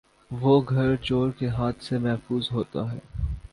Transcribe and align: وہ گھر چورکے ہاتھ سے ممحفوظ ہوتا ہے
وہ 0.31 0.53
گھر 0.69 0.95
چورکے 1.03 1.47
ہاتھ 1.49 1.83
سے 1.83 1.97
ممحفوظ 1.97 2.47
ہوتا 2.51 2.91
ہے 2.91 2.99